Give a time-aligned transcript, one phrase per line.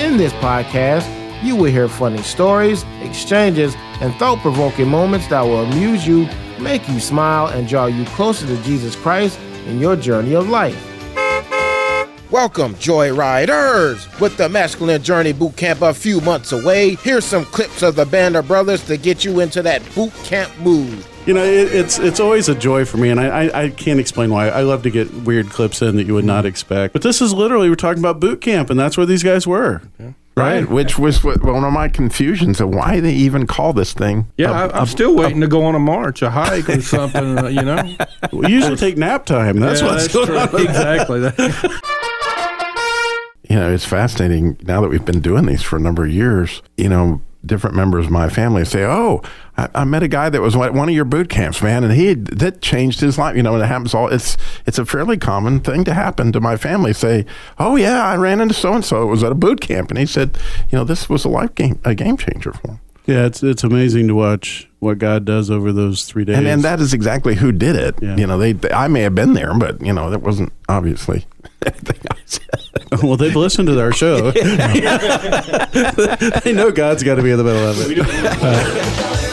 [0.00, 1.04] In this podcast,
[1.44, 6.26] you will hear funny stories, exchanges, and thought provoking moments that will amuse you,
[6.58, 10.89] make you smile, and draw you closer to Jesus Christ in your journey of life.
[12.30, 14.20] Welcome, Joyriders!
[14.20, 18.06] With the Masculine Journey Boot Camp a few months away, here's some clips of the
[18.06, 21.04] Band of Brothers to get you into that boot camp mood.
[21.26, 23.98] You know, it, it's it's always a joy for me, and I, I, I can't
[23.98, 24.48] explain why.
[24.48, 26.92] I love to get weird clips in that you would not expect.
[26.92, 29.82] But this is literally we're talking about boot camp, and that's where these guys were.
[30.36, 34.28] Right, which was what, one of my confusions of why they even call this thing.
[34.38, 37.38] Yeah, a- I, I'm still waiting to go on a march, a hike, or something.
[37.38, 37.96] uh, You know,
[38.32, 39.58] We usually take nap time.
[39.58, 40.38] That's yeah, what's that's going true.
[40.38, 40.66] on.
[40.66, 41.70] exactly.
[43.50, 46.62] you know, it's fascinating now that we've been doing these for a number of years.
[46.76, 49.22] You know, different members of my family say, "Oh,
[49.56, 51.92] I, I met a guy that was at one of your boot camps, man, and
[51.92, 54.06] he that changed his life." You know, and it happens all.
[54.06, 56.92] It's it's a fairly common thing to happen to my family.
[56.92, 57.26] Say,
[57.58, 59.02] "Oh yeah, I ran into so and so.
[59.02, 60.38] It was at a boot camp, and he said,
[60.70, 63.64] you know, this was a life game a game changer for him." Yeah, it's it's
[63.64, 66.38] amazing to watch what God does over those three days.
[66.38, 67.96] And and that is exactly who did it.
[68.00, 68.16] Yeah.
[68.16, 71.26] You know, they, they I may have been there, but you know, that wasn't obviously
[71.66, 72.09] anything I said.
[73.06, 74.30] well, they've listened to our show.
[76.42, 77.98] they know God's got to be in the middle of it.
[77.98, 79.30] Uh.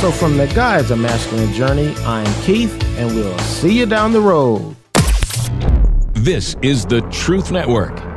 [0.00, 4.20] So, from the guys of Masculine Journey, I'm Keith, and we'll see you down the
[4.20, 4.74] road.
[6.14, 8.09] This is the Truth Network.